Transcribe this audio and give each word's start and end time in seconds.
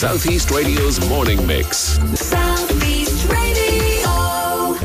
Southeast 0.00 0.50
Radio's 0.50 1.06
morning 1.10 1.46
mix. 1.46 1.98
Southeast 2.18 3.28
Radio. 3.28 3.49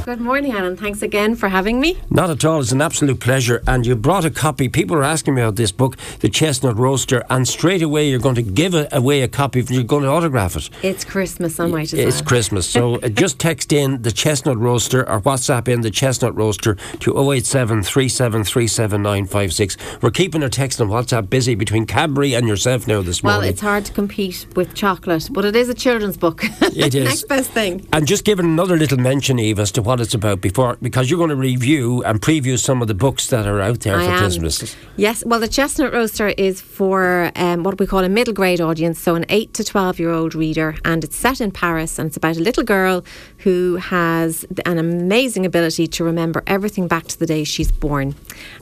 Good 0.06 0.22
morning, 0.22 0.52
Alan. 0.52 0.78
Thanks 0.78 1.02
again 1.02 1.36
for 1.36 1.50
having 1.50 1.80
me. 1.80 1.98
Not 2.12 2.30
at 2.30 2.46
all. 2.46 2.60
It's 2.60 2.72
an 2.72 2.80
absolute 2.80 3.20
pleasure. 3.20 3.64
And 3.66 3.88
you 3.88 3.96
brought 3.96 4.24
a 4.24 4.30
copy. 4.30 4.70
People 4.70 4.96
are 4.98 5.04
asking 5.04 5.34
me 5.34 5.42
about 5.42 5.56
this 5.56 5.72
book, 5.72 5.98
The 6.20 6.30
Chestnut 6.30 6.78
Roaster, 6.78 7.26
and 7.28 7.48
straight 7.48 7.82
away 7.82 8.08
you're 8.08 8.20
going 8.20 8.36
to 8.36 8.44
give 8.44 8.76
away 8.92 9.24
a 9.24 9.28
copy. 9.28 9.66
You're 9.68 9.82
going 9.82 10.04
to 10.04 10.10
autograph 10.10 10.56
it. 10.58 10.70
It's 10.84 11.04
Christmas, 11.04 11.60
I 11.60 11.66
might 11.66 11.92
as 11.92 11.94
It's. 11.94 12.22
Christmas. 12.22 12.70
So 12.70 12.98
uh, 12.98 13.10
just 13.10 13.40
text 13.40 13.74
in 13.74 14.04
The 14.04 14.12
Chestnut 14.12 14.60
Roaster 14.60 15.10
or 15.10 15.22
WhatsApp 15.22 15.68
in 15.68 15.82
The 15.82 15.90
Chestnut 15.90 16.36
Roaster 16.36 16.76
to 17.00 17.32
087 17.32 17.80
3737956. 17.80 20.04
We're 20.04 20.12
keeping 20.12 20.44
our 20.44 20.50
text 20.50 20.80
and 20.80 20.92
WhatsApp 20.92 21.32
busy 21.32 21.56
between 21.56 21.88
Cadbury 21.88 22.36
and 22.36 22.48
yourself 22.48 22.88
now 22.88 23.02
this 23.02 23.24
morning. 23.24 23.42
Well, 23.42 23.50
it's 23.50 23.62
hard 23.62 23.86
to 23.86 23.92
compete 23.92 24.46
with 24.56 24.76
chocolate, 24.76 25.30
but 25.32 25.46
it 25.46 25.56
is 25.56 25.68
a 25.68 25.74
children's 25.74 26.18
book. 26.18 26.44
It 26.76 26.94
is. 26.94 27.06
Next 27.06 27.28
best 27.30 27.52
thing. 27.52 27.88
And 27.94 28.06
just 28.06 28.26
giving 28.26 28.46
another 28.46 28.76
little 28.76 28.98
mention, 28.98 29.40
Eve, 29.40 29.60
as 29.60 29.72
to 29.72 29.82
what 29.82 29.95
it's 30.02 30.14
about 30.14 30.42
before, 30.42 30.78
because 30.82 31.10
you're 31.10 31.18
going 31.18 31.30
to 31.30 31.36
review 31.36 32.04
and 32.04 32.22
preview 32.22 32.58
some 32.58 32.82
of 32.82 32.88
the 32.88 32.94
books 32.94 33.28
that 33.28 33.48
are 33.48 33.62
out 33.62 33.82
there 33.82 33.98
I 33.98 34.06
for 34.06 34.12
am. 34.12 34.20
Christmas. 34.20 34.76
Yes, 34.96 35.24
well, 35.26 35.40
the 35.40 35.48
Chestnut 35.48 35.94
Roaster 35.94 36.30
is 36.30 36.62
for 36.62 37.32
um, 37.36 37.64
what 37.64 37.80
we 37.80 37.86
call 37.86 38.04
a 38.04 38.10
middle 38.10 38.34
grade 38.34 38.62
audience, 38.62 39.00
so 39.00 39.16
an 39.16 39.26
8 39.30 39.54
to 39.54 39.64
12 39.64 40.00
year 40.00 40.12
old 40.12 40.36
reader, 40.36 40.76
and 40.84 41.04
it's 41.04 41.16
set 41.16 41.42
in 41.42 41.52
Paris, 41.52 42.00
and 42.00 42.08
it's 42.08 42.18
about 42.18 42.38
a 42.38 42.42
little 42.42 42.64
girl 42.64 43.04
who 43.40 43.76
has 43.76 44.46
an 44.66 44.78
amazing 44.78 45.46
ability 45.46 45.88
to 45.88 46.04
remember 46.04 46.44
everything 46.48 46.88
back 46.88 47.06
to 47.08 47.20
the 47.20 47.26
day 47.26 47.44
she's 47.44 47.72
born. 47.72 48.16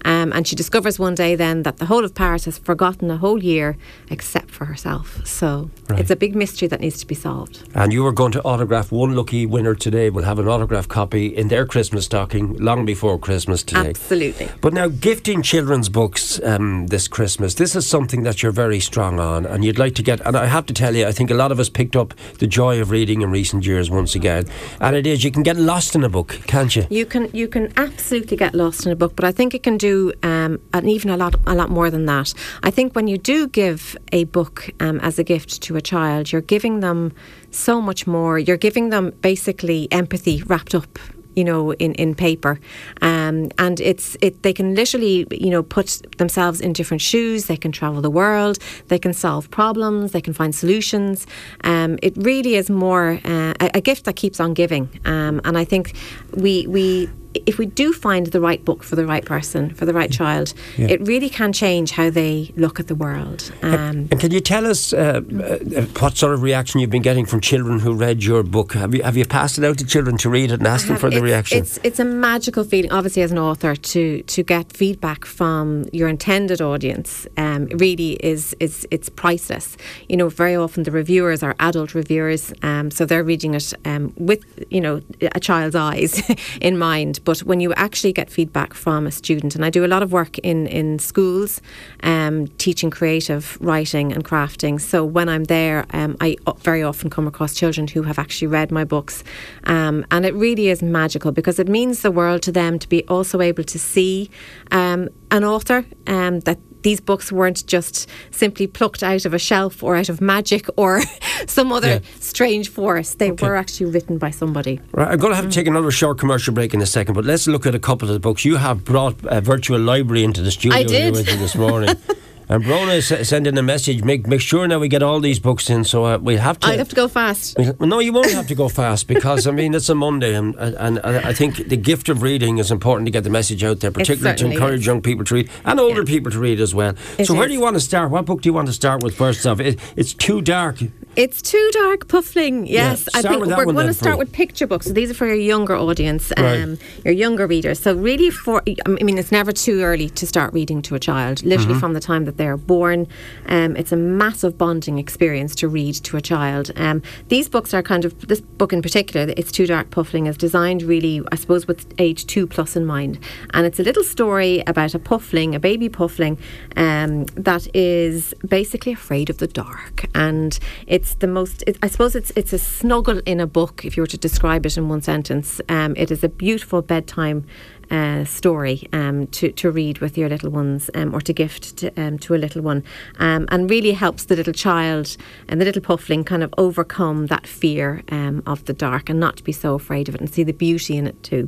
Um, 0.06 0.32
and 0.34 0.48
she 0.48 0.56
discovers 0.56 1.00
one 1.00 1.16
day 1.16 1.36
then 1.36 1.64
that 1.64 1.78
the 1.78 1.86
whole 1.86 2.04
of 2.04 2.14
Paris 2.14 2.46
has 2.46 2.58
forgotten 2.58 3.10
a 3.10 3.18
whole 3.18 3.44
year 3.44 3.78
except 4.10 4.52
for 4.52 4.66
herself. 4.66 5.26
So 5.26 5.70
it's 5.90 6.12
a 6.12 6.16
big 6.16 6.36
mystery 6.36 6.68
that 6.68 6.80
needs 6.80 7.00
to 7.00 7.08
be 7.08 7.16
solved. 7.16 7.70
And 7.76 7.94
you 7.94 8.06
are 8.06 8.12
going 8.12 8.32
to 8.34 8.42
autograph 8.44 8.92
one 8.92 9.16
lucky 9.16 9.46
winner 9.46 9.76
today. 9.76 10.10
We'll 10.10 10.26
have 10.26 10.40
an 10.40 10.48
autograph 10.48 10.88
copy 10.88 11.23
in 11.28 11.48
their 11.48 11.66
Christmas 11.66 12.06
stocking 12.06 12.54
long 12.58 12.86
before 12.86 13.18
Christmas 13.18 13.64
today. 13.64 13.90
Absolutely. 13.90 14.50
But 14.62 14.74
now, 14.74 14.88
gifting 14.88 15.42
children's 15.42 15.90
books 15.90 16.42
um, 16.44 16.88
this 16.88 17.08
Christmas, 17.08 17.56
this 17.56 17.76
is 17.76 17.88
something 17.88 18.24
that 18.24 18.42
you're 18.42 18.52
very 18.52 18.80
strong 18.80 19.20
on, 19.20 19.46
and 19.46 19.64
you'd 19.64 19.80
like 19.80 19.96
to 19.96 20.04
get. 20.04 20.20
And 20.22 20.36
I 20.36 20.46
have 20.46 20.66
to 20.68 20.74
tell 20.74 20.96
you, 20.96 21.06
I 21.06 21.12
think 21.12 21.32
a 21.32 21.36
lot 21.36 21.52
of 21.52 21.60
us 21.60 21.70
picked 21.70 21.96
up 21.96 22.14
the 22.40 22.48
joy 22.48 22.82
of 22.82 22.92
reading 22.92 23.22
in 23.22 23.32
recent 23.32 23.66
years 23.66 23.90
once 23.90 24.16
again. 24.16 24.46
And 24.80 24.96
it 24.96 25.08
is, 25.08 25.24
you 25.24 25.32
can 25.32 25.44
get 25.44 25.58
lost 25.58 25.96
in 25.96 26.04
a 26.04 26.10
book, 26.10 26.40
can't 26.48 26.76
you? 26.76 26.86
You 26.90 27.06
can 27.06 27.30
you 27.34 27.48
can 27.48 27.72
absolutely 27.78 28.38
get 28.38 28.54
lost 28.54 28.86
in 28.86 28.92
a 28.92 28.96
book, 28.96 29.16
but 29.16 29.26
I 29.26 29.32
think 29.32 29.54
it 29.54 29.64
can 29.64 29.78
do 29.78 30.14
um, 30.24 30.60
and 30.74 30.90
even 30.90 31.10
a 31.10 31.18
lot 31.18 31.36
a 31.46 31.56
lot 31.56 31.70
more 31.70 31.90
than 31.90 32.06
that. 32.06 32.34
I 32.64 32.72
think 32.72 32.96
when 32.96 33.08
you 33.08 33.18
do 33.18 33.48
give 33.48 33.98
a 34.12 34.26
book 34.26 34.70
um, 34.80 35.00
as 35.00 35.20
a 35.20 35.24
gift 35.24 35.62
to 35.64 35.76
a 35.76 35.82
child, 35.82 36.32
you're 36.32 36.42
giving 36.42 36.80
them 36.80 37.14
so 37.56 37.82
much 37.82 38.06
more. 38.08 38.40
You're 38.40 38.58
giving 38.58 38.90
them 38.90 39.12
basically 39.22 39.88
empathy 39.92 40.44
wrapped 40.44 40.76
up. 40.76 41.00
You 41.36 41.44
know, 41.44 41.74
in, 41.74 41.96
in 41.96 42.14
paper, 42.14 42.60
um, 43.02 43.50
and 43.58 43.80
it's 43.80 44.16
it. 44.22 44.44
They 44.44 44.54
can 44.54 44.76
literally, 44.76 45.26
you 45.32 45.50
know, 45.50 45.64
put 45.64 46.06
themselves 46.20 46.62
in 46.62 46.74
different 46.74 47.02
shoes. 47.02 47.46
They 47.46 47.58
can 47.58 47.72
travel 47.72 48.02
the 48.04 48.12
world. 48.12 48.60
They 48.90 49.00
can 49.00 49.14
solve 49.14 49.50
problems. 49.50 50.12
They 50.12 50.22
can 50.22 50.34
find 50.34 50.54
solutions. 50.54 51.26
Um, 51.64 51.98
it 52.04 52.14
really 52.18 52.54
is 52.54 52.70
more 52.70 53.20
uh, 53.26 53.54
a, 53.60 53.72
a 53.74 53.82
gift 53.82 54.06
that 54.06 54.16
keeps 54.16 54.40
on 54.40 54.54
giving. 54.54 54.88
Um, 55.06 55.42
and 55.44 55.58
I 55.58 55.66
think 55.66 55.96
we 56.36 56.68
we 56.68 57.10
if 57.34 57.58
we 57.58 57.66
do 57.66 57.94
find 57.94 58.28
the 58.28 58.40
right 58.40 58.64
book 58.64 58.84
for 58.84 58.96
the 58.96 59.06
right 59.06 59.26
person, 59.26 59.74
for 59.74 59.86
the 59.86 59.94
right 59.94 60.12
child, 60.12 60.54
Yeah. 60.78 60.88
it 60.90 61.02
really 61.08 61.30
can 61.30 61.52
change 61.54 61.92
how 61.92 62.10
they 62.10 62.52
look 62.56 62.80
at 62.80 62.88
the 62.88 62.96
world. 62.96 63.52
Um, 63.62 64.08
And 64.12 64.20
can 64.20 64.32
you 64.32 64.40
tell 64.40 64.66
us 64.66 64.94
uh, 64.94 64.98
uh, 64.98 65.82
what 66.00 66.18
sort 66.18 66.34
of 66.34 66.42
reaction 66.44 66.80
you've 66.80 66.90
been 66.90 67.02
getting 67.02 67.26
from 67.26 67.42
children 67.42 67.80
who 67.80 67.94
read 67.94 68.24
your 68.24 68.44
book? 68.44 68.74
Have 68.74 68.94
you 68.96 69.04
have 69.04 69.18
you 69.18 69.26
passed 69.26 69.58
it 69.58 69.64
out 69.66 69.78
to 69.80 69.86
children 69.86 70.18
to 70.18 70.30
read 70.30 70.52
it 70.52 70.60
and 70.60 70.68
ask 70.68 70.88
them 70.88 70.98
for 70.98 71.10
the 71.10 71.22
reaction? 71.22 71.58
It's 71.60 71.80
it's 71.84 72.00
a 72.00 72.06
magical 72.06 72.64
feeling, 72.64 72.92
obviously, 72.92 73.24
as 73.24 73.32
an 73.32 73.38
author, 73.40 73.76
to 73.76 74.22
to 74.24 74.44
get 74.44 74.72
feedback 74.78 75.26
from 75.26 75.86
your 75.92 76.08
intended 76.10 76.62
audience. 76.62 77.28
Um, 77.38 77.66
really 77.86 78.12
is 78.34 78.56
is 78.60 78.88
it's 78.92 79.10
priceless. 79.10 79.78
You 80.10 80.18
know, 80.18 80.30
very 80.30 80.56
often 80.56 80.84
the 80.84 80.92
reviewers 80.92 81.44
are 81.44 81.56
adult 81.60 81.94
reviewers, 81.96 82.54
um, 82.62 82.92
so 82.92 83.06
they're 83.06 83.24
reading 83.24 83.54
it 83.56 83.74
um, 83.86 84.14
with 84.18 84.42
you 84.70 84.82
know 84.82 85.02
a 85.36 85.40
child's 85.40 85.76
eyes 85.76 86.22
in 86.62 86.78
mind. 86.78 87.23
But 87.24 87.40
when 87.40 87.60
you 87.60 87.74
actually 87.74 88.14
get 88.14 88.30
feedback 88.30 88.74
from 88.74 89.08
a 89.08 89.12
student, 89.12 89.56
and 89.56 89.66
I 89.66 89.70
do 89.70 89.86
a 89.86 89.88
lot 89.88 90.04
of 90.04 90.12
work 90.12 90.38
in 90.40 90.68
in 90.68 91.00
schools, 91.00 91.62
um, 92.04 92.48
teaching 92.58 92.90
creative 92.90 93.58
writing 93.62 94.14
and 94.14 94.24
crafting. 94.24 94.80
So 94.80 95.06
when 95.06 95.30
I'm 95.30 95.46
there, 95.46 95.86
um, 95.92 96.16
I 96.22 96.38
very 96.60 96.84
often 96.84 97.10
come 97.10 97.28
across 97.28 97.54
children 97.54 97.88
who 97.88 98.04
have 98.04 98.20
actually 98.20 98.48
read 98.48 98.72
my 98.72 98.84
books, 98.84 99.24
um, 99.66 100.06
and 100.12 100.26
it 100.26 100.34
really 100.34 100.70
is 100.70 100.82
magical 100.82 101.32
because 101.32 101.60
it 101.60 101.68
means 101.68 102.02
the 102.02 102.12
world 102.12 102.42
to 102.44 102.52
them 102.52 102.80
to 102.80 102.88
be 102.90 103.04
also 103.08 103.42
able 103.42 103.64
to 103.64 103.80
see 103.80 104.30
um, 104.72 105.10
an 105.32 105.44
author 105.44 105.86
um, 106.08 106.42
that. 106.42 106.58
These 106.84 107.02
books 107.02 107.32
weren't 107.32 107.66
just 107.66 108.08
simply 108.32 108.68
plucked 108.68 109.04
out 109.04 109.26
of 109.26 109.34
a 109.34 109.40
shelf 109.40 109.82
or 109.84 109.96
out 109.96 110.10
of 110.10 110.22
magic 110.22 110.68
or 110.78 111.02
some 111.48 111.72
other 111.72 111.88
Yeah. 111.88 112.00
strange 112.20 112.70
force. 112.70 113.16
They 113.16 113.32
were 113.32 113.56
actually 113.56 113.88
written 113.92 114.18
by 114.18 114.30
somebody. 114.32 114.80
Right, 114.92 115.08
I'm 115.12 115.18
going 115.20 115.32
to 115.32 115.36
have 115.36 115.46
to 115.46 115.52
take 115.52 115.68
another 115.68 115.92
short 115.92 116.20
commercial 116.20 116.54
break 116.54 116.74
in 116.74 116.82
a 116.82 116.86
second, 116.86 117.16
but 117.16 117.26
let's 117.26 117.48
look 117.48 117.66
at 117.66 117.74
a 117.76 117.80
couple 117.80 118.08
of 118.10 118.14
the 118.14 118.20
books. 118.20 118.46
You 118.46 118.58
have 118.58 118.84
brought 118.84 119.16
a 119.24 119.42
virtual 119.42 119.80
library 119.80 120.24
into 120.24 120.42
the 120.42 120.52
studio 120.52 120.78
I 120.78 120.84
did. 120.84 121.16
this 121.16 121.56
morning. 121.56 121.96
and 122.50 122.64
Brona 122.64 122.96
is 122.98 123.28
sending 123.28 123.58
a 123.58 123.62
message. 123.64 124.04
Make 124.04 124.28
make 124.28 124.42
sure 124.42 124.68
now 124.68 124.80
we 124.80 124.88
get 124.88 125.04
all 125.04 125.20
these 125.20 125.40
books 125.40 125.70
in, 125.70 125.84
so 125.84 126.06
uh, 126.06 126.18
we 126.18 126.38
have 126.38 126.60
to. 126.60 126.68
I'd 126.68 126.80
have 126.80 126.90
to 126.90 126.96
go 126.96 127.08
fast. 127.08 127.58
Well, 127.58 127.76
No, 127.80 128.00
you 128.00 128.14
won't 128.14 128.32
have 128.32 128.48
to 128.48 128.56
go 128.56 128.70
fast 128.70 129.08
because 129.08 129.48
I 129.48 129.52
mean 129.52 129.74
it's 129.74 129.90
a 129.90 129.96
Monday, 129.96 130.36
and, 130.36 130.56
and, 130.56 130.78
and 130.78 131.00
I 131.00 131.34
think 131.34 131.68
the 131.70 131.78
gift 131.78 132.10
of 132.10 132.22
reading 132.22 132.58
is 132.58 132.72
important 132.72 133.08
to 133.08 133.12
get 133.12 133.24
the 133.24 133.30
message 133.30 133.64
out 133.64 133.80
there, 133.80 133.92
particularly 133.92 134.38
to 134.38 134.46
encourage 134.46 134.82
is. 134.82 134.86
young 134.88 135.02
people 135.02 135.26
to 135.26 135.34
read 135.36 135.50
and 135.66 135.80
older 135.80 136.04
people 136.04 136.32
to 136.32 136.40
read 136.40 136.60
as 136.60 136.74
well. 136.76 136.94
It 137.18 137.26
so, 137.26 137.34
where 137.34 137.48
do 137.48 137.54
you 137.54 137.62
want 137.62 137.76
to 137.76 137.80
start? 137.80 138.12
What 138.12 138.26
book 138.26 138.42
do 138.42 138.50
you 138.50 138.54
want 138.54 138.68
to 138.68 138.74
start 138.74 139.04
with 139.04 139.16
first 139.16 139.46
off? 139.46 139.60
It, 139.60 139.80
it's 139.96 140.14
too 140.14 140.42
dark. 140.42 140.78
It's 141.16 141.42
too 141.42 141.70
dark, 141.74 142.08
Puffling. 142.08 142.66
Yes, 142.66 143.08
I 143.14 143.22
think 143.22 143.46
we're 143.46 143.66
going 143.66 143.88
to 143.88 143.94
start 143.94 144.18
with 144.18 144.32
picture 144.32 144.68
books. 144.68 144.88
So 144.88 144.94
these 144.94 145.12
are 145.12 145.14
for 145.14 145.28
your 145.28 145.36
younger 145.36 145.76
audience, 145.76 146.32
Right. 146.38 146.62
um, 146.62 146.78
your 147.06 147.14
younger 147.14 147.46
readers. 147.48 147.80
So 147.80 147.94
really, 147.96 148.30
for 148.32 148.64
I 148.86 148.90
mean, 148.90 149.18
it's 149.18 149.32
never 149.32 149.52
too 149.52 149.82
early 149.82 150.10
to 150.10 150.26
start 150.28 150.54
reading 150.54 150.82
to 150.84 150.96
a 150.96 151.00
child. 151.00 151.44
Literally 151.44 151.64
Mm-hmm. 151.64 151.80
from 151.80 151.94
the 151.94 152.00
time 152.02 152.26
that 152.26 152.33
they're 152.38 152.58
born, 152.58 153.08
um, 153.48 153.76
it's 153.76 153.92
a 153.92 153.96
massive 153.96 154.58
bonding 154.58 155.00
experience 155.00 155.56
to 155.56 155.68
read 155.68 155.96
to 155.96 156.18
a 156.18 156.22
child. 156.22 156.72
Um, 156.76 157.02
these 157.30 157.50
books 157.50 157.74
are 157.74 157.84
kind 157.84 158.06
of 158.06 158.28
this 158.28 158.42
book 158.42 158.74
in 158.74 158.82
particular. 158.82 159.34
It's 159.38 159.52
too 159.52 159.68
dark, 159.68 159.90
Puffling 159.92 160.28
is 160.28 160.38
designed 160.38 160.84
really, 160.84 161.22
I 161.32 161.36
suppose, 161.36 161.68
with 161.68 161.94
age 161.98 162.26
two 162.26 162.48
plus 162.48 162.76
in 162.76 162.86
mind, 162.86 163.20
and 163.54 163.66
it's 163.66 163.80
a 163.80 163.84
little 163.84 164.04
story 164.04 164.64
about 164.68 164.94
a 164.96 165.00
puffling, 165.00 165.56
a 165.56 165.60
baby 165.60 165.90
puffling, 165.90 166.38
um, 166.76 167.26
that 167.36 167.68
is 167.76 168.34
basically 168.48 168.94
afraid 168.94 169.30
of 169.30 169.38
the 169.38 169.48
dark, 169.48 170.06
and 170.16 170.58
it's 170.88 171.16
the 171.16 171.28
most. 171.28 171.64
It, 171.68 171.78
I 171.84 171.88
suppose 171.88 172.16
it's 172.16 172.32
it's 172.36 172.54
a 172.54 172.60
snuggle 172.60 173.22
in 173.26 173.40
a 173.40 173.48
book. 173.48 173.86
If 173.86 173.96
you 173.98 174.04
were 174.04 174.08
to 174.08 174.18
describe 174.18 174.66
it 174.66 174.78
in 174.78 174.90
one 174.90 175.02
sentence, 175.02 175.62
um, 175.70 175.94
it 175.98 176.12
is 176.12 176.24
a 176.24 176.30
beautiful 176.30 176.82
bedtime. 176.82 177.46
Uh, 177.94 178.26
story 178.26 178.90
um, 178.92 179.28
to, 179.28 179.52
to 179.52 179.70
read 179.70 180.00
with 180.00 180.18
your 180.18 180.28
little 180.28 180.50
ones 180.50 180.90
um, 180.96 181.14
or 181.14 181.22
to 181.22 181.32
gift 181.32 181.78
to, 181.78 181.92
um, 182.02 182.18
to 182.18 182.34
a 182.34 182.38
little 182.38 182.64
one 182.64 182.84
um, 183.20 183.46
and 183.52 183.70
really 183.70 183.92
helps 183.92 184.26
the 184.26 184.36
little 184.36 184.52
child 184.52 185.16
and 185.48 185.62
the 185.62 185.66
little 185.66 185.80
puffling 185.80 186.24
kind 186.24 186.42
of 186.42 186.52
overcome 186.58 187.28
that 187.28 187.46
fear 187.46 188.02
um, 188.10 188.42
of 188.48 188.66
the 188.66 188.74
dark 188.74 189.12
and 189.12 189.20
not 189.20 189.38
to 189.38 189.44
be 189.44 189.52
so 189.52 189.76
afraid 189.76 190.10
of 190.10 190.16
it 190.16 190.22
and 190.22 190.34
see 190.34 190.42
the 190.42 190.54
beauty 190.54 190.98
in 190.98 191.06
it 191.06 191.22
too. 191.22 191.48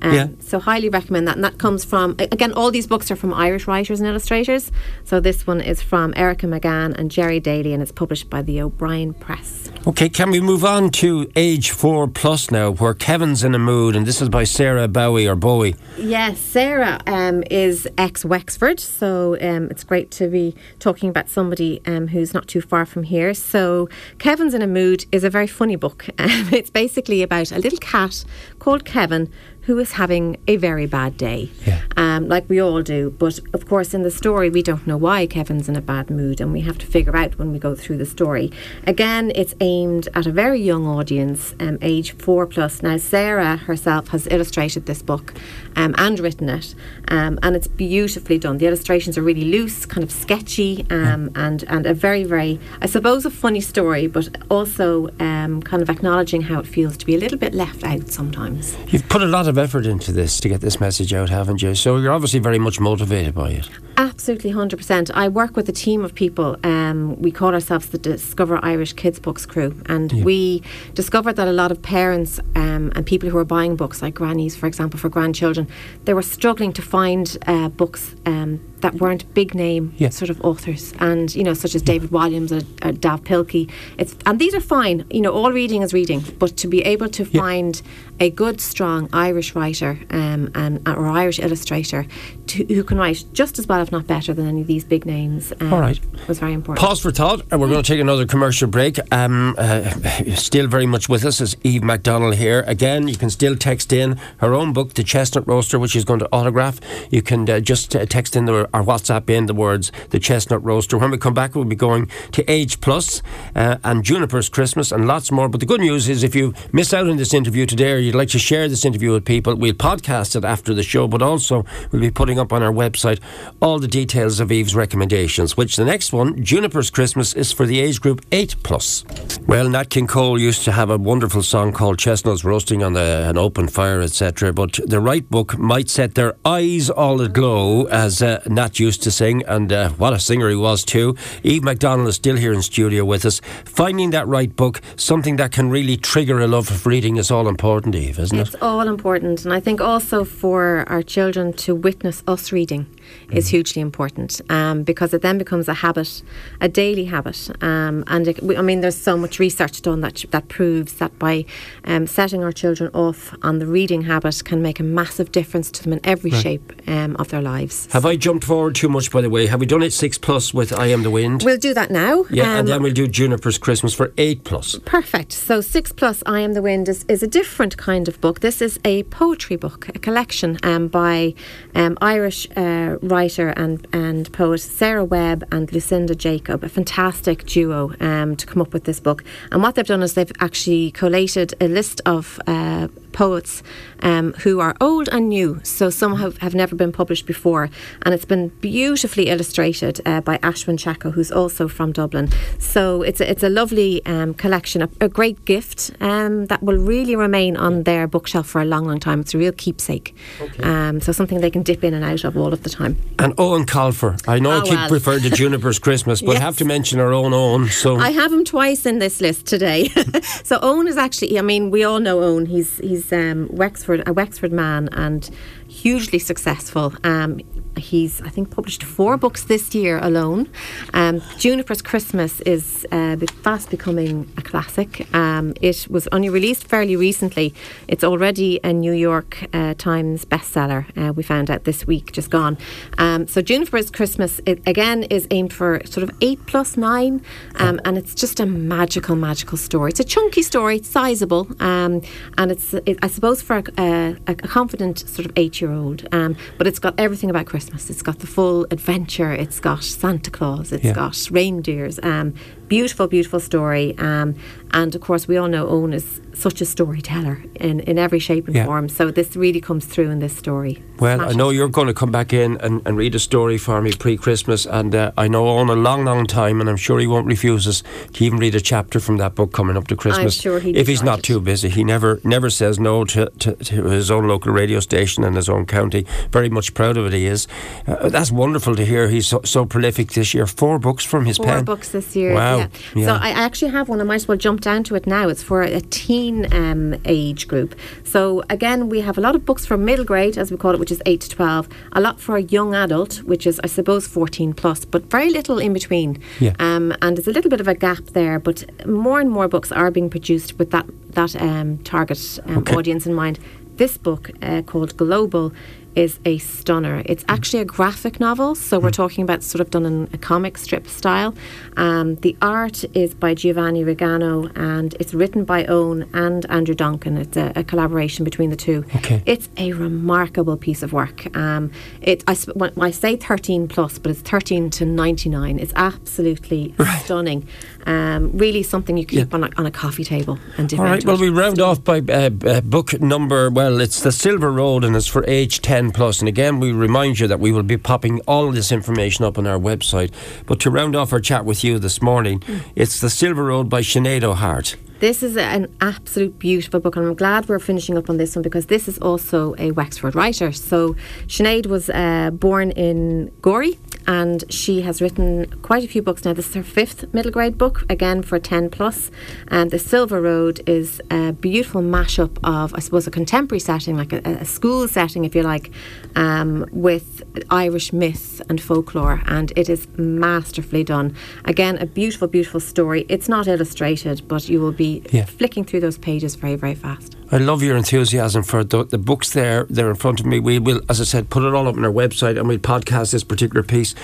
Um, 0.00 0.14
Yeah. 0.14 0.28
So 0.40 0.58
highly 0.58 0.88
recommend 0.88 1.26
that. 1.28 1.36
And 1.36 1.44
that 1.44 1.58
comes 1.58 1.84
from 1.84 2.14
again, 2.18 2.52
all 2.52 2.70
these 2.70 2.86
books 2.86 3.10
are 3.10 3.16
from 3.16 3.34
Irish 3.34 3.66
writers 3.66 4.00
and 4.00 4.08
illustrators. 4.08 4.70
So 5.04 5.20
this 5.20 5.46
one 5.46 5.60
is 5.60 5.82
from 5.82 6.12
Erika 6.16 6.46
McGann 6.46 6.94
and 6.98 7.10
Jerry 7.10 7.40
Daly, 7.40 7.72
and 7.72 7.82
it's 7.82 7.92
published 7.92 8.30
by 8.30 8.42
the 8.42 8.60
O'Brien 8.60 9.14
Press. 9.14 9.70
Okay, 9.86 10.08
can 10.08 10.30
we 10.30 10.40
move 10.40 10.64
on 10.64 10.90
to 10.90 11.30
age 11.36 11.70
four 11.70 12.06
plus 12.08 12.50
now, 12.50 12.70
where 12.70 12.94
Kevin's 12.94 13.44
in 13.44 13.54
a 13.54 13.58
mood, 13.58 13.96
and 13.96 14.06
this 14.06 14.20
is 14.20 14.28
by 14.28 14.44
Sarah 14.44 14.88
Bowie 14.88 15.26
or 15.26 15.34
Bowie. 15.34 15.76
Yes, 15.96 16.38
Sarah 16.38 17.00
um, 17.06 17.42
is 17.50 17.88
ex 17.96 18.24
Wexford, 18.24 18.80
so 18.80 19.36
um, 19.40 19.70
it's 19.70 19.84
great 19.84 20.10
to 20.12 20.28
be 20.28 20.54
talking 20.78 21.08
about 21.08 21.28
somebody 21.28 21.80
um, 21.86 22.08
who's 22.08 22.34
not 22.34 22.48
too 22.48 22.60
far 22.60 22.84
from 22.84 23.04
here. 23.04 23.32
So, 23.34 23.88
Kevin's 24.18 24.54
in 24.54 24.62
a 24.62 24.66
Mood 24.66 25.06
is 25.12 25.24
a 25.24 25.30
very 25.30 25.46
funny 25.46 25.76
book. 25.76 26.06
Um, 26.28 26.52
it's 26.52 26.68
basically 26.68 27.22
about 27.22 27.52
a 27.52 27.58
little 27.58 27.78
cat 27.78 28.24
called 28.58 28.84
Kevin 28.84 29.30
who 29.68 29.78
is 29.78 29.92
having 29.92 30.34
a 30.48 30.56
very 30.56 30.86
bad 30.86 31.14
day, 31.18 31.50
Yeah. 31.66 31.80
um, 31.98 32.26
like 32.26 32.48
we 32.48 32.58
all 32.58 32.80
do. 32.82 33.14
But 33.18 33.38
of 33.52 33.68
course, 33.68 33.92
in 33.92 34.02
the 34.02 34.10
story, 34.10 34.48
we 34.48 34.62
don't 34.62 34.86
know 34.86 34.96
why 34.96 35.26
Kevin's 35.26 35.68
in 35.68 35.76
a 35.76 35.82
bad 35.82 36.08
mood, 36.08 36.40
and 36.40 36.54
we 36.54 36.62
have 36.62 36.78
to 36.78 36.86
figure 36.86 37.14
out 37.14 37.38
when 37.38 37.52
we 37.52 37.58
go 37.58 37.74
through 37.74 37.98
the 37.98 38.06
story. 38.06 38.50
Again, 38.86 39.30
it's 39.34 39.54
aimed 39.60 40.08
at 40.14 40.24
a 40.26 40.32
very 40.32 40.58
young 40.58 40.86
audience, 40.86 41.54
um, 41.60 41.76
age 41.82 42.12
four 42.12 42.46
plus. 42.46 42.82
Now, 42.82 42.96
Sarah 42.96 43.58
herself 43.58 44.08
has 44.08 44.26
illustrated 44.30 44.86
this 44.86 45.02
book 45.02 45.34
um, 45.76 45.94
and 45.98 46.18
written 46.18 46.48
it, 46.48 46.74
um, 47.08 47.38
and 47.42 47.54
it's 47.54 47.68
beautifully 47.68 48.38
done. 48.38 48.56
The 48.56 48.66
illustrations 48.68 49.18
are 49.18 49.22
really 49.22 49.44
loose, 49.44 49.84
kind 49.84 50.02
of 50.02 50.10
sketchy, 50.10 50.86
um, 50.88 51.30
and 51.34 51.62
and 51.68 51.84
a 51.84 51.92
very 51.92 52.24
very, 52.24 52.58
I 52.80 52.86
suppose, 52.86 53.26
a 53.26 53.30
funny 53.30 53.60
story, 53.60 54.06
but 54.06 54.30
also 54.50 55.08
um, 55.20 55.60
kind 55.62 55.82
of 55.82 55.90
acknowledging 55.90 56.40
how 56.40 56.58
it 56.58 56.66
feels 56.66 56.96
to 56.96 57.04
be 57.04 57.14
a 57.14 57.18
little 57.18 57.36
bit 57.36 57.52
left 57.52 57.84
out 57.84 58.08
sometimes. 58.08 58.74
You've 58.88 59.06
put 59.10 59.20
a 59.20 59.26
lot 59.26 59.46
of 59.46 59.57
effort 59.58 59.86
into 59.86 60.12
this 60.12 60.40
to 60.40 60.48
get 60.48 60.60
this 60.60 60.80
message 60.80 61.12
out, 61.12 61.30
haven't 61.30 61.62
you? 61.62 61.74
So 61.74 61.96
you're 61.96 62.12
obviously 62.12 62.40
very 62.40 62.58
much 62.58 62.80
motivated 62.80 63.34
by 63.34 63.50
it. 63.50 63.68
Absolutely, 63.96 64.52
100%. 64.52 65.10
I 65.14 65.28
work 65.28 65.56
with 65.56 65.68
a 65.68 65.72
team 65.72 66.04
of 66.04 66.14
people. 66.14 66.56
Um, 66.62 67.20
we 67.20 67.32
call 67.32 67.52
ourselves 67.52 67.88
the 67.88 67.98
Discover 67.98 68.64
Irish 68.64 68.92
Kids 68.92 69.18
Books 69.18 69.44
crew. 69.44 69.80
And 69.86 70.24
we 70.24 70.62
discovered 70.94 71.34
that 71.34 71.48
a 71.48 71.52
lot 71.52 71.72
of 71.72 71.82
parents 71.82 72.38
um, 72.54 72.92
and 72.94 73.04
people 73.04 73.28
who 73.28 73.36
are 73.38 73.44
buying 73.44 73.74
books, 73.74 74.00
like 74.00 74.14
grannies, 74.14 74.54
for 74.54 74.66
example, 74.66 75.00
for 75.00 75.08
grandchildren, 75.08 75.68
they 76.04 76.14
were 76.14 76.22
struggling 76.22 76.72
to 76.74 76.82
find 76.82 77.36
uh, 77.46 77.68
books 77.68 78.14
um, 78.24 78.60
that 78.80 78.94
weren't 78.94 79.32
big 79.34 79.54
name 79.54 79.92
Yeah. 79.98 80.10
sort 80.10 80.30
of 80.30 80.40
authors. 80.44 80.92
And, 81.00 81.34
you 81.34 81.42
know, 81.44 81.54
such 81.54 81.74
as 81.74 81.82
David 81.82 82.10
Walliams 82.10 82.50
or, 82.52 82.62
or 82.88 82.92
Dav 82.92 83.24
Pilkey. 83.24 83.70
It's, 83.98 84.14
and 84.26 84.38
these 84.38 84.54
are 84.54 84.60
fine. 84.60 85.04
You 85.10 85.20
know, 85.20 85.32
all 85.32 85.52
reading 85.52 85.82
is 85.82 85.92
reading. 85.92 86.22
But 86.38 86.56
to 86.58 86.68
be 86.68 86.82
able 86.82 87.08
to 87.10 87.24
Yeah. 87.24 87.40
find 87.40 87.82
a 88.20 88.30
good, 88.30 88.60
strong 88.60 89.08
Irish 89.12 89.54
writer 89.54 89.98
um, 90.10 90.50
and, 90.54 90.86
or 90.88 91.06
Irish 91.06 91.38
illustrator 91.38 92.06
to, 92.48 92.64
who 92.64 92.82
can 92.82 92.98
write 92.98 93.24
just 93.32 93.58
as 93.58 93.66
well, 93.66 93.80
if 93.80 93.92
not 93.92 94.06
better, 94.06 94.32
than 94.34 94.46
any 94.46 94.60
of 94.60 94.66
these 94.66 94.84
big 94.84 95.06
names 95.06 95.52
um, 95.60 95.72
All 95.72 95.80
right. 95.80 95.98
was 96.26 96.38
very 96.38 96.52
important. 96.52 96.86
Pause 96.86 97.00
for 97.00 97.10
thought, 97.10 97.42
and 97.50 97.60
we're 97.60 97.68
going 97.68 97.82
to 97.82 97.86
take 97.86 98.00
another 98.00 98.26
commercial 98.26 98.68
break. 98.68 98.98
Um, 99.12 99.54
uh, 99.58 99.90
still 100.34 100.66
very 100.66 100.86
much 100.86 101.08
with 101.08 101.24
us 101.24 101.40
is 101.40 101.56
Eve 101.62 101.82
McDonnell 101.82 102.34
here. 102.34 102.64
Again, 102.66 103.08
you 103.08 103.16
can 103.16 103.30
still 103.30 103.56
text 103.56 103.92
in 103.92 104.18
her 104.38 104.54
own 104.54 104.72
book, 104.72 104.94
The 104.94 105.04
Chestnut 105.04 105.46
Roaster, 105.46 105.78
which 105.78 105.92
she's 105.92 106.04
going 106.04 106.20
to 106.20 106.28
autograph. 106.32 106.80
You 107.10 107.22
can 107.22 107.48
uh, 107.48 107.60
just 107.60 107.94
uh, 107.94 108.06
text 108.06 108.36
in 108.36 108.46
the, 108.46 108.64
or 108.74 108.82
WhatsApp 108.82 109.30
in 109.30 109.46
the 109.46 109.54
words 109.54 109.92
The 110.10 110.18
Chestnut 110.18 110.64
Roaster. 110.64 110.98
When 110.98 111.10
we 111.10 111.18
come 111.18 111.34
back, 111.34 111.54
we'll 111.54 111.64
be 111.64 111.76
going 111.76 112.10
to 112.32 112.50
Age 112.50 112.80
Plus, 112.80 113.22
uh, 113.54 113.76
and 113.84 114.04
Juniper's 114.04 114.48
Christmas 114.48 114.92
and 114.92 115.06
lots 115.06 115.30
more. 115.30 115.48
But 115.48 115.60
the 115.60 115.66
good 115.66 115.80
news 115.80 116.08
is 116.08 116.22
if 116.22 116.34
you 116.34 116.54
miss 116.72 116.92
out 116.92 117.08
on 117.08 117.16
this 117.16 117.34
interview 117.34 117.66
today 117.66 117.92
or 117.92 117.98
you'd 117.98 118.14
like 118.14 118.28
to 118.30 118.38
share 118.38 118.68
this 118.68 118.84
interview 118.84 119.12
with 119.12 119.24
people, 119.24 119.54
we'll 119.54 119.74
podcast 119.74 120.36
it 120.36 120.44
after 120.44 120.74
the 120.74 120.82
show, 120.82 121.06
but 121.08 121.22
also 121.22 121.64
we'll 121.92 122.00
be 122.00 122.10
putting 122.10 122.37
up 122.38 122.52
on 122.52 122.62
our 122.62 122.72
website 122.72 123.20
all 123.60 123.78
the 123.78 123.88
details 123.88 124.40
of 124.40 124.52
Eve's 124.52 124.74
recommendations, 124.74 125.56
which 125.56 125.76
the 125.76 125.84
next 125.84 126.12
one, 126.12 126.42
Juniper's 126.42 126.90
Christmas, 126.90 127.34
is 127.34 127.52
for 127.52 127.66
the 127.66 127.80
age 127.80 128.00
group 128.00 128.24
8 128.32 128.56
plus. 128.62 129.04
Well, 129.46 129.68
Nat 129.68 129.90
King 129.90 130.06
Cole 130.06 130.38
used 130.38 130.64
to 130.64 130.72
have 130.72 130.90
a 130.90 130.98
wonderful 130.98 131.42
song 131.42 131.72
called 131.72 131.98
Chestnuts 131.98 132.44
Roasting 132.44 132.82
on 132.82 132.92
the, 132.92 133.26
an 133.28 133.38
Open 133.38 133.68
Fire, 133.68 134.00
etc. 134.00 134.52
But 134.52 134.78
the 134.86 135.00
right 135.00 135.28
book 135.28 135.58
might 135.58 135.88
set 135.88 136.14
their 136.14 136.36
eyes 136.44 136.90
all 136.90 137.20
aglow, 137.20 137.86
as 137.86 138.22
uh, 138.22 138.42
Nat 138.46 138.78
used 138.78 139.02
to 139.02 139.10
sing, 139.10 139.42
and 139.46 139.72
uh, 139.72 139.90
what 139.90 140.12
a 140.12 140.18
singer 140.18 140.48
he 140.48 140.56
was 140.56 140.84
too. 140.84 141.16
Eve 141.42 141.62
McDonnell 141.62 142.08
is 142.08 142.16
still 142.16 142.36
here 142.36 142.52
in 142.52 142.62
studio 142.62 143.04
with 143.04 143.24
us. 143.24 143.40
Finding 143.64 144.10
that 144.10 144.26
right 144.26 144.54
book, 144.54 144.80
something 144.96 145.36
that 145.36 145.52
can 145.52 145.70
really 145.70 145.96
trigger 145.96 146.40
a 146.40 146.46
love 146.46 146.70
of 146.70 146.86
reading, 146.86 147.16
is 147.16 147.30
all 147.30 147.48
important, 147.48 147.94
Eve, 147.94 148.18
isn't 148.18 148.38
It's 148.38 148.50
it? 148.50 148.54
It's 148.54 148.62
all 148.62 148.88
important, 148.88 149.44
and 149.44 149.52
I 149.52 149.60
think 149.60 149.80
also 149.80 150.24
for 150.24 150.84
our 150.88 151.02
children 151.02 151.52
to 151.54 151.74
witness 151.74 152.22
us 152.28 152.52
reading 152.52 152.86
is 153.32 153.48
hugely 153.48 153.80
important 153.80 154.40
um, 154.50 154.82
because 154.82 155.14
it 155.14 155.22
then 155.22 155.38
becomes 155.38 155.66
a 155.68 155.74
habit, 155.74 156.22
a 156.60 156.68
daily 156.68 157.06
habit. 157.06 157.50
Um, 157.62 158.04
and 158.06 158.28
it, 158.28 158.42
we- 158.42 158.56
I 158.56 158.60
mean, 158.62 158.80
there's 158.82 159.00
so 159.00 159.16
much 159.16 159.38
research 159.38 159.80
done 159.82 160.00
that 160.02 160.24
that 160.30 160.48
proves 160.48 160.94
that 160.94 161.18
by 161.18 161.44
um, 161.84 162.06
setting 162.06 162.44
our 162.44 162.52
children 162.52 162.90
off 162.92 163.34
on 163.42 163.58
the 163.60 163.66
reading 163.66 164.02
habit 164.02 164.42
can 164.44 164.60
make 164.62 164.78
a 164.78 164.82
massive 164.82 165.32
difference 165.32 165.70
to 165.72 165.82
them 165.82 165.92
in 165.94 166.00
every 166.04 166.30
shape 166.30 166.72
um, 166.86 167.16
of 167.16 167.28
their 167.28 167.40
lives. 167.42 167.88
Have 167.92 168.04
I 168.04 168.16
jumped 168.16 168.44
forward 168.44 168.74
too 168.74 168.88
much, 168.90 169.10
by 169.10 169.22
the 169.22 169.30
way? 169.30 169.46
Have 169.46 169.60
we 169.60 169.66
done 169.66 169.82
it 169.82 169.92
6 169.92 170.18
plus 170.18 170.52
with 170.52 170.72
I 170.72 170.86
Am 170.88 171.02
the 171.02 171.10
Wind? 171.10 171.42
We'll 171.44 171.56
do 171.56 171.72
that 171.74 171.90
now. 171.90 172.24
yeah, 172.30 172.44
Um, 172.52 172.58
and 172.58 172.68
then 172.68 172.82
we'll 172.82 172.92
do 172.92 173.06
Juniper's 173.08 173.56
Christmas 173.56 173.94
for 173.94 174.12
8 174.18 174.44
plus. 174.44 174.78
Perfect. 174.84 175.32
So, 175.32 175.60
Six 175.62 175.92
Plus 175.92 176.22
I 176.26 176.40
Am 176.40 176.52
the 176.52 176.60
Wind 176.62 176.88
is, 176.88 177.04
is 177.08 177.22
a 177.22 177.26
different 177.26 177.76
kind 177.78 178.06
of 178.08 178.20
book. 178.20 178.40
This 178.40 178.60
is 178.60 178.78
a 178.84 179.02
poetry 179.04 179.56
book, 179.56 179.88
a 179.94 179.98
collection 179.98 180.58
um, 180.62 180.88
by 180.88 181.34
um, 181.74 181.96
Irish 182.02 182.17
uh, 182.26 182.98
writer 183.02 183.48
and, 183.50 183.86
and 183.92 184.32
poet 184.32 184.58
Sarah 184.58 185.04
Webb 185.04 185.44
and 185.50 185.72
Lucinda 185.72 186.14
Jacob, 186.14 186.64
a 186.64 186.68
fantastic 186.68 187.46
duo 187.46 187.92
um, 188.00 188.36
to 188.36 188.46
come 188.46 188.60
up 188.60 188.72
with 188.72 188.84
this 188.84 189.00
book. 189.00 189.24
And 189.50 189.62
what 189.62 189.74
they've 189.74 189.86
done 189.86 190.02
is 190.02 190.14
they've 190.14 190.32
actually 190.40 190.90
collated 190.90 191.54
a 191.60 191.68
list 191.68 192.00
of 192.06 192.40
uh, 192.46 192.88
poets 193.18 193.64
um, 194.02 194.32
who 194.44 194.60
are 194.60 194.74
old 194.80 195.08
and 195.10 195.28
new. 195.28 195.60
So, 195.64 195.90
some 195.90 196.16
have, 196.16 196.38
have 196.38 196.54
never 196.54 196.76
been 196.76 196.92
published 196.92 197.26
before. 197.26 197.68
And 198.02 198.14
it's 198.14 198.24
been 198.24 198.48
beautifully 198.60 199.26
illustrated 199.28 200.00
uh, 200.06 200.20
by 200.20 200.38
Ashwin 200.38 200.78
Chacko, 200.78 201.12
who's 201.12 201.32
also 201.32 201.66
from 201.66 201.90
Dublin. 201.90 202.28
So, 202.58 203.02
it's 203.02 203.20
a, 203.20 203.28
it's 203.28 203.42
a 203.42 203.48
lovely 203.48 204.06
um, 204.06 204.34
collection, 204.34 204.82
a, 204.82 204.88
a 205.00 205.08
great 205.08 205.44
gift 205.44 205.90
um, 206.00 206.46
that 206.46 206.62
will 206.62 206.78
really 206.78 207.16
remain 207.16 207.56
on 207.56 207.82
their 207.82 208.06
bookshelf 208.06 208.46
for 208.46 208.60
a 208.60 208.64
long, 208.64 208.84
long 208.86 209.00
time. 209.00 209.20
It's 209.20 209.34
a 209.34 209.38
real 209.38 209.52
keepsake. 209.52 210.14
Um, 210.62 211.00
so, 211.00 211.10
something 211.10 211.40
they 211.40 211.50
can 211.50 211.64
dip 211.64 211.82
in 211.82 211.94
and 211.94 212.04
out 212.04 212.22
of 212.22 212.36
all 212.36 212.52
of 212.52 212.62
the 212.62 212.70
time. 212.70 212.96
And 213.18 213.34
Eoin 213.36 213.66
Colfer. 213.66 214.12
I 214.28 214.38
know 214.38 214.50
I 214.50 214.58
Oh, 214.58 214.62
keep 214.62 214.74
well. 214.74 214.90
referring 214.90 215.22
to 215.22 215.30
Juniper's 215.30 215.78
Christmas, 215.80 216.22
but 216.22 216.36
I 216.36 216.40
have 216.40 216.56
to 216.58 216.64
mention 216.64 217.00
our 217.00 217.12
own 217.12 217.32
Eoin. 217.32 217.68
So 217.68 217.96
I 217.96 218.10
have 218.10 218.32
him 218.32 218.44
twice 218.44 218.86
in 218.86 219.00
this 219.00 219.20
list 219.20 219.46
today. 219.46 219.88
so 220.44 220.58
Eoin 220.60 220.86
is 220.86 220.96
actually, 220.96 221.36
I 221.38 221.42
mean, 221.42 221.70
we 221.70 221.82
all 221.82 221.98
know 221.98 222.18
Eoin. 222.18 222.46
He's 222.46 222.78
he's 222.78 223.07
um, 223.12 223.48
Wexford, 223.50 224.02
a 224.06 224.12
Wexford 224.12 224.52
man, 224.52 224.88
and 224.92 225.28
hugely 225.68 226.18
successful. 226.18 226.94
Um, 227.04 227.40
he's, 227.78 228.20
I 228.22 228.28
think, 228.28 228.50
published 228.50 228.82
four 228.82 229.16
books 229.16 229.44
this 229.44 229.74
year 229.74 229.98
alone. 229.98 230.48
Um, 230.94 231.22
Juniper's 231.38 231.82
Christmas 231.82 232.40
is 232.40 232.86
uh, 232.92 233.16
fast 233.42 233.70
becoming 233.70 234.30
a 234.36 234.42
classic. 234.42 235.12
Um, 235.14 235.54
it 235.60 235.86
was 235.88 236.08
only 236.12 236.28
released 236.28 236.66
fairly 236.66 236.96
recently. 236.96 237.54
It's 237.86 238.04
already 238.04 238.60
a 238.64 238.72
New 238.72 238.92
York 238.92 239.46
uh, 239.52 239.74
Times 239.74 240.24
bestseller. 240.24 240.84
Uh, 240.96 241.12
we 241.12 241.22
found 241.22 241.50
out 241.50 241.64
this 241.64 241.86
week, 241.86 242.12
just 242.12 242.30
gone. 242.30 242.58
Um, 242.98 243.26
so 243.26 243.40
Juniper's 243.42 243.90
Christmas 243.90 244.40
it, 244.46 244.60
again 244.66 245.04
is 245.04 245.26
aimed 245.30 245.52
for 245.52 245.80
sort 245.84 246.02
of 246.08 246.10
eight 246.20 246.44
plus 246.46 246.76
nine, 246.76 247.22
um, 247.56 247.80
and 247.84 247.98
it's 247.98 248.14
just 248.14 248.40
a 248.40 248.46
magical, 248.46 249.16
magical 249.16 249.58
story. 249.58 249.90
It's 249.90 250.00
a 250.00 250.04
chunky 250.04 250.42
story, 250.42 250.76
it's 250.76 250.88
sizable, 250.88 251.46
um, 251.60 252.02
and 252.36 252.50
it's 252.50 252.74
it, 252.74 252.98
I 253.02 253.08
suppose 253.08 253.42
for 253.42 253.56
a, 253.58 253.64
a, 253.78 254.16
a 254.28 254.34
confident 254.34 254.98
sort 254.98 255.26
of 255.26 255.32
eight-year-old. 255.36 256.06
Um, 256.12 256.36
but 256.56 256.66
it's 256.66 256.78
got 256.78 256.94
everything 256.98 257.30
about 257.30 257.46
Christmas. 257.46 257.67
It's 257.74 258.02
got 258.02 258.18
the 258.20 258.26
full 258.26 258.66
adventure. 258.70 259.32
It's 259.32 259.60
got 259.60 259.84
Santa 259.84 260.30
Claus. 260.30 260.72
It's 260.72 260.84
Yeah. 260.84 260.94
got 260.94 261.28
reindeers. 261.30 261.98
Um, 262.02 262.34
beautiful, 262.68 263.06
beautiful 263.08 263.40
story. 263.40 263.94
Um, 263.98 264.34
and 264.72 264.94
of 264.94 265.00
course, 265.00 265.26
we 265.26 265.36
all 265.38 265.48
know 265.48 265.66
Eoin 265.66 265.94
is 265.94 266.20
such 266.34 266.60
a 266.60 266.64
storyteller 266.64 267.42
in, 267.56 267.80
in 267.80 267.98
every 267.98 268.18
shape 268.20 268.46
and 268.46 268.54
Yeah. 268.54 268.66
form. 268.66 268.88
So 268.88 269.10
this 269.10 269.34
really 269.34 269.60
comes 269.60 269.86
through 269.86 270.10
in 270.10 270.20
this 270.20 270.36
story. 270.36 270.82
Well, 271.00 271.20
I 271.20 271.32
know 271.32 271.50
it. 271.50 271.54
you're 271.56 271.68
going 271.68 271.88
to 271.88 271.94
come 271.94 272.12
back 272.12 272.32
in 272.32 272.56
and, 272.58 272.80
and 272.86 272.96
read 272.96 273.14
a 273.14 273.18
story 273.18 273.58
for 273.58 273.80
me 273.80 273.92
pre 273.98 274.16
Christmas, 274.16 274.66
and 274.66 274.94
uh, 274.94 275.10
I 275.16 275.26
know 275.28 275.44
Eoin 275.46 275.70
a 275.70 275.74
long, 275.74 276.04
long 276.04 276.26
time, 276.26 276.60
and 276.60 276.68
I'm 276.70 276.76
sure 276.76 277.00
he 277.00 277.06
won't 277.06 277.26
refuse 277.26 277.66
us 277.66 277.82
to 278.12 278.24
even 278.24 278.38
read 278.38 278.54
a 278.54 278.60
chapter 278.60 279.00
from 279.00 279.16
that 279.16 279.34
book 279.34 279.52
coming 279.52 279.76
up 279.76 279.86
to 279.88 279.96
Christmas. 279.96 280.36
I'm 280.36 280.42
sure 280.42 280.60
he'd 280.60 280.76
If 280.76 280.86
he's 280.86 281.00
not 281.02 281.22
delighted. 281.22 281.24
too 281.24 281.40
busy, 281.40 281.68
he 281.70 281.82
never 281.84 282.20
never 282.24 282.50
says 282.50 282.78
no 282.78 283.04
to, 283.06 283.30
to, 283.38 283.54
to 283.56 283.84
his 283.84 284.10
own 284.10 284.28
local 284.28 284.52
radio 284.52 284.80
station 284.80 285.24
and 285.24 285.34
his 285.34 285.48
own 285.48 285.66
county. 285.66 286.04
Very 286.30 286.50
much 286.50 286.74
proud 286.74 286.96
of 286.96 287.06
it, 287.06 287.12
he 287.14 287.26
is. 287.26 287.48
Uh, 287.86 288.08
that's 288.10 288.30
wonderful 288.30 288.76
to 288.76 288.84
hear. 288.84 289.08
He's 289.08 289.26
so, 289.26 289.40
so 289.44 289.64
prolific 289.66 290.12
this 290.12 290.34
year. 290.34 290.46
Four 290.46 290.78
books 290.78 291.04
from 291.04 291.26
his 291.26 291.36
Four 291.38 291.46
pen. 291.46 291.64
books 291.64 291.88
this 291.90 292.14
year. 292.14 292.34
Wow. 292.34 292.57
Yeah. 292.58 292.68
Yeah. 292.94 293.06
So 293.06 293.12
I 293.14 293.30
actually 293.30 293.70
have 293.72 293.88
one. 293.88 294.00
I 294.00 294.04
might 294.04 294.16
as 294.16 294.28
well 294.28 294.36
jump 294.38 294.60
down 294.60 294.84
to 294.84 294.94
it 294.94 295.06
now. 295.06 295.28
It's 295.28 295.42
for 295.42 295.62
a 295.62 295.80
teen 295.80 296.52
um, 296.52 296.94
age 297.04 297.48
group. 297.48 297.74
So 298.04 298.42
again, 298.50 298.88
we 298.88 299.00
have 299.00 299.18
a 299.18 299.20
lot 299.20 299.34
of 299.34 299.44
books 299.44 299.64
for 299.66 299.76
middle 299.76 300.04
grade, 300.04 300.36
as 300.38 300.50
we 300.50 300.56
call 300.56 300.72
it, 300.74 300.80
which 300.80 300.92
is 300.92 301.02
eight 301.06 301.20
to 301.22 301.28
twelve. 301.28 301.68
A 301.92 302.00
lot 302.00 302.20
for 302.20 302.36
a 302.36 302.42
young 302.42 302.74
adult, 302.74 303.22
which 303.24 303.46
is 303.46 303.60
I 303.64 303.66
suppose 303.68 304.06
fourteen 304.06 304.52
plus, 304.52 304.84
but 304.84 305.10
very 305.10 305.30
little 305.30 305.58
in 305.58 305.72
between. 305.72 306.18
Yeah. 306.40 306.54
Um, 306.58 306.94
and 307.02 307.16
there's 307.16 307.28
a 307.28 307.32
little 307.32 307.50
bit 307.50 307.60
of 307.60 307.68
a 307.68 307.74
gap 307.74 308.04
there, 308.12 308.38
but 308.38 308.64
more 308.86 309.20
and 309.20 309.30
more 309.30 309.48
books 309.48 309.70
are 309.72 309.90
being 309.90 310.10
produced 310.10 310.58
with 310.58 310.70
that 310.70 310.86
that 311.14 311.34
um, 311.40 311.78
target 311.78 312.38
um, 312.46 312.58
Okay. 312.58 312.74
audience 312.76 313.06
in 313.06 313.14
mind. 313.14 313.38
This 313.76 313.96
book 313.96 314.30
uh, 314.42 314.62
called 314.62 314.96
Global 314.96 315.52
is 315.94 316.18
a 316.24 316.38
stunner. 316.38 317.02
It's 317.06 317.24
actually 317.28 317.60
a 317.60 317.64
graphic 317.64 318.20
novel, 318.20 318.54
so 318.54 318.78
we're 318.78 318.90
talking 318.90 319.24
about 319.24 319.42
sort 319.42 319.60
of 319.60 319.70
done 319.70 319.84
in 319.84 320.08
a 320.12 320.18
comic 320.18 320.58
strip 320.58 320.86
style. 320.86 321.34
Um, 321.76 322.16
the 322.16 322.36
art 322.42 322.84
is 322.94 323.14
by 323.14 323.34
Giovanni 323.34 323.84
Rigano 323.84 324.50
and 324.56 324.94
it's 325.00 325.14
written 325.14 325.44
by 325.44 325.64
Eoin 325.64 326.08
and 326.12 326.48
Andrew 326.50 326.74
Donkin. 326.74 327.18
It's 327.18 327.36
a, 327.36 327.52
a 327.56 327.64
collaboration 327.64 328.24
between 328.24 328.50
the 328.50 328.56
two. 328.56 328.84
Okay. 328.96 329.22
It's 329.26 329.48
a 329.56 329.72
remarkable 329.72 330.56
piece 330.56 330.82
of 330.82 330.92
work. 330.92 331.34
Um, 331.36 331.70
it, 332.00 332.24
I, 332.26 332.34
when 332.54 332.72
I 332.80 332.90
say 332.90 333.16
13 333.16 333.68
plus, 333.68 333.98
but 333.98 334.10
it's 334.10 334.20
13 334.20 334.70
to 334.70 334.84
99. 334.84 335.58
It's 335.58 335.72
absolutely 335.76 336.74
stunning. 337.00 337.46
Um, 337.86 338.36
really 338.36 338.62
something 338.62 338.96
you 338.96 339.06
keep 339.06 339.32
on, 339.32 339.44
a, 339.44 339.50
on 339.56 339.64
a 339.64 339.70
coffee 339.70 340.04
table 340.04 340.38
and 340.58 340.72
All 340.74 340.84
right, 340.84 341.04
well, 341.04 341.16
we 341.16 341.30
round 341.30 341.58
off 341.58 341.82
by 341.82 342.00
uh, 342.00 342.30
uh, 342.44 342.60
book 342.60 343.00
number, 343.00 343.50
well, 343.50 343.80
it's 343.80 344.02
The 344.02 344.12
Silver 344.12 344.52
Road 344.52 344.84
and 344.84 344.94
it's 344.94 345.06
for 345.06 345.24
age 345.26 345.62
10 345.62 345.77
plus. 345.94 346.18
And 346.20 346.28
again, 346.28 346.60
we 346.60 346.72
remind 346.72 347.18
you 347.20 347.26
that 347.28 347.40
we 347.40 347.52
will 347.52 347.62
be 347.62 347.76
popping 347.76 348.20
all 348.26 348.50
this 348.52 348.70
information 348.72 349.24
up 349.24 349.38
on 349.38 349.46
our 349.46 349.58
website. 349.58 350.12
But 350.46 350.60
to 350.60 350.70
round 350.70 350.94
off 350.96 351.12
our 351.12 351.20
chat 351.20 351.44
with 351.44 351.62
you 351.64 351.78
this 351.78 352.02
morning, 352.02 352.40
Hmm. 352.46 352.58
it's 352.76 353.00
The 353.00 353.10
Silver 353.10 353.44
Road 353.44 353.68
by 353.68 353.80
Sinead 353.82 354.22
O'Hart. 354.24 354.76
This 355.00 355.22
is 355.22 355.36
an 355.36 355.72
absolute 355.80 356.40
beautiful 356.40 356.80
book, 356.80 356.96
and 356.96 357.06
I'm 357.06 357.14
glad 357.14 357.48
we're 357.48 357.60
finishing 357.60 357.96
up 357.96 358.10
on 358.10 358.16
this 358.16 358.34
one 358.34 358.42
because 358.42 358.66
this 358.66 358.88
is 358.88 358.98
also 358.98 359.54
a 359.56 359.70
Wexford 359.70 360.16
writer. 360.16 360.50
So, 360.50 360.96
Sinead 361.28 361.66
was 361.66 361.88
uh, 361.88 362.30
born 362.32 362.72
in 362.72 363.30
Gorey, 363.40 363.78
and 364.08 364.42
she 364.52 364.80
has 364.80 365.00
written 365.00 365.46
quite 365.62 365.84
a 365.84 365.86
few 365.86 366.02
books 366.02 366.24
now. 366.24 366.32
This 366.32 366.48
is 366.48 366.54
her 366.54 366.64
fifth 366.64 367.14
middle 367.14 367.30
grade 367.30 367.56
book, 367.56 367.84
again 367.88 368.22
for 368.22 368.40
10 368.40 368.70
plus. 368.70 369.12
And 369.46 369.70
The 369.70 369.78
Silver 369.78 370.20
Road 370.20 370.62
is 370.66 371.00
a 371.12 371.32
beautiful 371.32 371.80
mashup 371.80 372.36
of, 372.42 372.74
I 372.74 372.80
suppose, 372.80 373.06
a 373.06 373.12
contemporary 373.12 373.60
setting, 373.60 373.96
like 373.96 374.12
a, 374.12 374.20
a 374.24 374.44
school 374.44 374.88
setting, 374.88 375.24
if 375.24 375.34
you 375.36 375.42
like, 375.42 375.70
um, 376.16 376.66
with 376.72 377.22
Irish 377.50 377.92
myth 377.92 378.42
and 378.48 378.60
folklore, 378.60 379.22
and 379.26 379.52
it 379.54 379.68
is 379.68 379.86
masterfully 379.96 380.82
done. 380.82 381.14
Again, 381.44 381.76
a 381.76 381.86
beautiful, 381.86 382.26
beautiful 382.26 382.58
story. 382.60 383.06
It's 383.08 383.28
not 383.28 383.46
illustrated, 383.46 384.26
but 384.26 384.48
you 384.48 384.60
will 384.60 384.72
be 384.72 384.87
Yeah. 385.12 385.24
flicking 385.24 385.64
through 385.64 385.80
those 385.80 385.98
pages 385.98 386.34
very, 386.36 386.56
very 386.56 386.74
fast. 386.74 387.16
I 387.30 387.38
love 387.38 387.62
your 387.62 387.76
enthusiasm 387.76 388.42
for 388.42 388.64
the, 388.64 388.84
the 388.84 388.98
books 388.98 389.32
there. 389.32 389.66
They're 389.70 389.90
in 389.90 389.96
front 389.96 390.20
of 390.20 390.26
me. 390.26 390.40
We 390.40 390.58
will, 390.58 390.80
as 390.88 391.00
I 391.00 391.04
said, 391.04 391.28
put 391.30 391.42
it 391.44 391.54
all 391.54 391.66
up 391.68 391.76
on 391.76 391.84
our 391.84 391.92
website 391.92 392.38
and 392.38 392.48
we'll 392.48 392.58
podcast 392.58 393.12
this 393.12 393.24
particular 393.24 393.62
piece. 393.62 393.94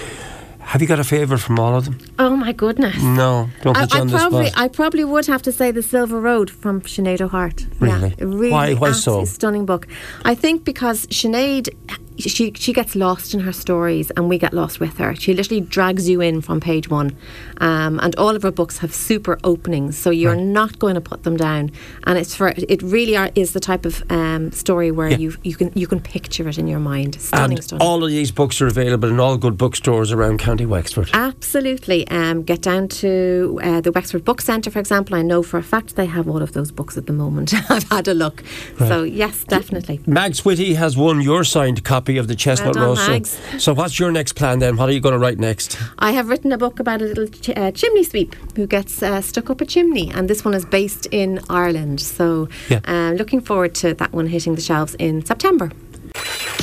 Have 0.72 0.80
you 0.80 0.88
got 0.88 0.98
a 0.98 1.04
favourite 1.04 1.42
from 1.42 1.58
all 1.58 1.76
of 1.76 1.84
them? 1.84 1.98
Oh 2.18 2.34
my 2.36 2.52
goodness. 2.52 2.96
No, 3.02 3.50
don't 3.62 3.76
I, 3.76 3.82
I 3.82 4.06
probably. 4.06 4.50
I 4.56 4.68
probably 4.68 5.04
would 5.04 5.26
have 5.26 5.42
to 5.42 5.52
say 5.52 5.70
the 5.70 5.82
Silver 5.82 6.18
Road 6.18 6.48
from 6.50 6.80
Sinead 6.80 7.20
O'Hart. 7.20 7.66
Really? 7.80 8.14
Yeah, 8.18 8.24
really 8.24 8.50
Why- 8.50 8.74
why 8.74 8.92
so? 8.92 9.24
stunning 9.26 9.66
book. 9.66 9.86
I 10.24 10.34
think 10.34 10.64
because 10.64 11.06
Sinead, 11.08 11.68
she 12.18 12.52
she 12.54 12.72
gets 12.72 12.94
lost 12.94 13.34
in 13.34 13.40
her 13.40 13.52
stories, 13.52 14.10
and 14.12 14.28
we 14.28 14.38
get 14.38 14.52
lost 14.52 14.80
with 14.80 14.98
her. 14.98 15.14
She 15.14 15.34
literally 15.34 15.60
drags 15.60 16.08
you 16.08 16.20
in 16.20 16.40
from 16.40 16.60
page 16.60 16.88
one, 16.88 17.16
um, 17.58 17.98
and 18.00 18.14
all 18.16 18.34
of 18.36 18.42
her 18.42 18.50
books 18.50 18.78
have 18.78 18.94
super 18.94 19.38
openings, 19.44 19.96
so 19.98 20.10
you're 20.10 20.36
not 20.36 20.78
going 20.78 20.94
to 20.94 21.00
put 21.00 21.22
them 21.24 21.36
down. 21.36 21.70
And 22.06 22.18
it's 22.18 22.34
for 22.34 22.48
it 22.56 22.82
really 22.82 23.16
are, 23.16 23.30
is 23.34 23.52
the 23.52 23.60
type 23.60 23.84
of 23.86 24.02
um, 24.10 24.52
story 24.52 24.90
where 24.90 25.08
Yeah. 25.08 25.18
you 25.18 25.34
you 25.42 25.56
can 25.56 25.72
you 25.74 25.86
can 25.86 26.00
picture 26.00 26.48
it 26.48 26.58
in 26.58 26.66
your 26.68 26.80
mind. 26.80 27.20
Stunning, 27.20 27.58
and 27.58 27.64
stunning. 27.64 27.86
all 27.86 28.04
of 28.04 28.10
these 28.10 28.30
books 28.30 28.60
are 28.60 28.66
available 28.66 29.08
in 29.08 29.18
all 29.18 29.36
good 29.36 29.56
bookstores 29.58 30.12
around 30.12 30.38
County 30.38 30.66
Wexford. 30.66 31.10
Absolutely. 31.12 32.06
Um, 32.08 32.42
get 32.42 32.60
down 32.62 32.88
to 32.88 33.58
uh, 33.62 33.80
the 33.80 33.90
Wexford 33.92 34.24
Book 34.24 34.40
Centre, 34.40 34.70
for 34.70 34.78
example. 34.78 35.16
I 35.16 35.22
know 35.22 35.42
for 35.42 35.58
a 35.58 35.62
fact 35.62 35.96
they 35.96 36.06
have 36.06 36.28
all 36.28 36.42
of 36.42 36.52
those 36.52 36.70
books 36.70 36.96
at 36.96 37.06
the 37.06 37.12
moment. 37.12 37.54
I've 37.70 37.88
had 37.90 38.08
a 38.08 38.14
look. 38.14 38.42
So, 38.78 39.02
yes, 39.02 39.44
definitely. 39.44 40.00
Mags 40.06 40.44
Whitty 40.44 40.74
has 40.74 40.96
won 40.96 41.20
your 41.22 41.44
signed 41.44 41.82
copy 41.84 42.03
of 42.08 42.28
the 42.28 42.34
Chestnut 42.34 42.76
Well 42.76 42.94
done, 42.94 43.08
Rose. 43.10 43.28
So- 43.28 43.58
So, 43.58 43.74
what's 43.74 43.98
your 43.98 44.12
next 44.12 44.34
plan 44.34 44.58
then? 44.58 44.76
What 44.76 44.88
are 44.88 44.92
you 44.92 45.00
going 45.00 45.12
to 45.14 45.18
write 45.18 45.38
next? 45.38 45.76
I 45.98 46.12
have 46.12 46.28
written 46.28 46.52
a 46.52 46.58
book 46.58 46.78
about 46.80 47.00
a 47.02 47.04
little 47.04 47.26
ch- 47.26 47.50
uh, 47.56 47.70
chimney 47.72 48.04
sweep 48.04 48.34
who 48.56 48.66
gets 48.66 49.02
uh, 49.02 49.20
stuck 49.20 49.50
up 49.50 49.60
a 49.60 49.64
chimney, 49.66 50.10
and 50.14 50.28
this 50.28 50.44
one 50.44 50.54
is 50.54 50.64
based 50.64 51.06
in 51.10 51.40
Ireland. 51.48 52.00
So, 52.00 52.48
Yeah. 52.68 52.80
uh, 52.86 53.12
looking 53.16 53.40
forward 53.40 53.74
to 53.76 53.94
that 53.94 54.12
one 54.12 54.26
hitting 54.28 54.54
the 54.54 54.60
shelves 54.62 54.94
in 54.98 55.24
September. 55.24 55.70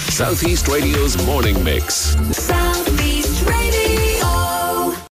Southeast 0.09 0.67
Radio's 0.67 1.15
morning 1.25 1.61
mix. 1.63 2.15
South 2.35 2.87